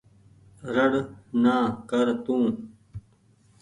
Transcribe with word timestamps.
ۯڙ 0.75 0.91
نآ 1.43 1.55
ڪر 1.89 2.07
تو۔ 2.23 2.35